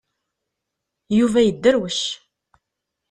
[1.17, 2.01] Yuba yedderwec.